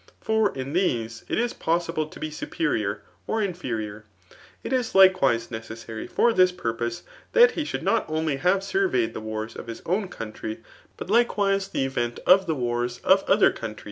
[0.19, 4.01] For in these, it is possible to be superior or infe rior
[4.63, 9.21] It is likewise necessary for rhis purpose, that he aboaid not ^y have sarveyed the
[9.21, 10.57] wais of his own coun try,
[10.97, 13.79] but likewise tfap eT«At of 4he wars of other countries.